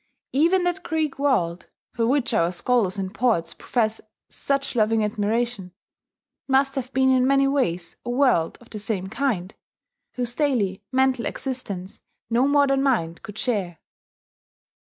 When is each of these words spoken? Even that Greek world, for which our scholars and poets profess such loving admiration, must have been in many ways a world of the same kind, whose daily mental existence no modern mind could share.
Even 0.33 0.63
that 0.63 0.81
Greek 0.81 1.19
world, 1.19 1.67
for 1.93 2.07
which 2.07 2.33
our 2.33 2.51
scholars 2.51 2.97
and 2.97 3.13
poets 3.13 3.53
profess 3.53 4.01
such 4.31 4.75
loving 4.75 5.03
admiration, 5.03 5.73
must 6.47 6.73
have 6.73 6.91
been 6.91 7.11
in 7.11 7.27
many 7.27 7.47
ways 7.47 7.97
a 8.03 8.09
world 8.09 8.57
of 8.59 8.71
the 8.71 8.79
same 8.79 9.09
kind, 9.09 9.53
whose 10.13 10.33
daily 10.33 10.81
mental 10.91 11.27
existence 11.27 12.01
no 12.31 12.47
modern 12.47 12.81
mind 12.81 13.21
could 13.21 13.37
share. 13.37 13.77